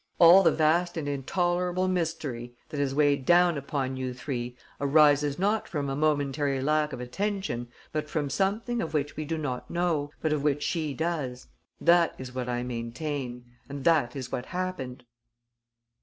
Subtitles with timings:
[0.17, 5.67] All the vast and intolerable mystery that has weighed down upon you three arises not
[5.67, 10.09] from a momentary lack of attention but from something of which we do not know,
[10.19, 11.49] but of which she does.
[11.79, 15.03] That is what I maintain; and that is what happened."